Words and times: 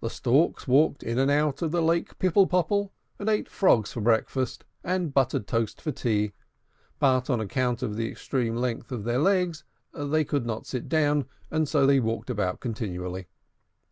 The 0.00 0.10
Storks 0.10 0.66
walked 0.66 1.04
in 1.04 1.16
and 1.16 1.30
out 1.30 1.62
of 1.62 1.70
the 1.70 1.80
Lake 1.80 2.18
Pipple 2.18 2.48
Popple, 2.48 2.92
and 3.20 3.28
ate 3.28 3.48
frogs 3.48 3.92
for 3.92 4.00
breakfast, 4.00 4.64
and 4.82 5.14
buttered 5.14 5.46
toast 5.46 5.80
for 5.80 5.92
tea; 5.92 6.32
but 6.98 7.30
on 7.30 7.38
account 7.38 7.80
of 7.80 7.94
the 7.94 8.08
extreme 8.08 8.56
length 8.56 8.90
of 8.90 9.04
their 9.04 9.18
legs 9.20 9.62
they 9.92 10.24
could 10.24 10.44
not 10.44 10.66
sit 10.66 10.88
down, 10.88 11.26
and 11.52 11.68
so 11.68 11.86
they 11.86 12.00
walked 12.00 12.30
about 12.30 12.58
continually. 12.58 13.28